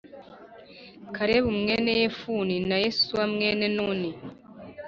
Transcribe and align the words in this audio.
Kalebu 1.15 1.49
mwene 1.59 1.91
Yefune 2.01 2.55
na 2.69 2.77
Yosuwa 2.83 3.23
mwene 3.33 3.65
Nuni 3.75 4.09